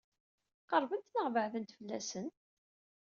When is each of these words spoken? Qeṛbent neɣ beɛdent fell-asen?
Qeṛbent 0.69 1.07
neɣ 1.15 1.27
beɛdent 1.33 1.75
fell-asen? 1.77 2.27